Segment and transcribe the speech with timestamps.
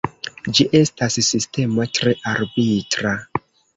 [0.59, 3.13] Ĝi estas sistemo tre arbitra.